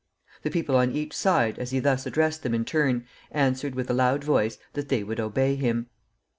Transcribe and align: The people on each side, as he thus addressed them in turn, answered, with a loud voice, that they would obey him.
The 0.41 0.49
people 0.49 0.75
on 0.77 0.93
each 0.93 1.15
side, 1.15 1.59
as 1.59 1.69
he 1.69 1.77
thus 1.79 2.07
addressed 2.07 2.41
them 2.41 2.55
in 2.55 2.65
turn, 2.65 3.05
answered, 3.29 3.75
with 3.75 3.87
a 3.87 3.93
loud 3.93 4.23
voice, 4.23 4.57
that 4.73 4.89
they 4.89 5.03
would 5.03 5.19
obey 5.19 5.53
him. 5.55 5.91